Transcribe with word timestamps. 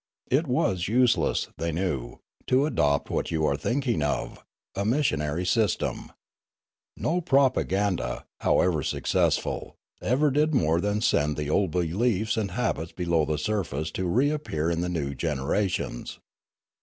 It 0.31 0.47
was 0.47 0.87
useless, 0.87 1.49
they 1.59 1.71
knew, 1.71 2.17
to 2.47 2.65
adopt 2.65 3.11
what 3.11 3.29
you 3.29 3.45
are 3.45 3.55
thinking 3.55 4.01
of, 4.01 4.43
a 4.73 4.83
missionary 4.83 5.45
system. 5.45 6.11
No 6.97 7.21
propa 7.21 7.63
ganda, 7.67 8.25
however 8.39 8.81
successful, 8.81 9.75
ever 10.01 10.31
did 10.31 10.55
more 10.55 10.81
than 10.81 11.01
send 11.01 11.37
the 11.37 11.51
old 11.51 11.69
beliefs 11.69 12.35
and 12.35 12.49
habits 12.49 12.93
below 12.93 13.25
the 13.25 13.37
surface 13.37 13.91
to 13.91 14.07
reappear 14.07 14.71
in 14.71 14.81
the 14.81 14.89
new 14.89 15.13
generations. 15.13 16.17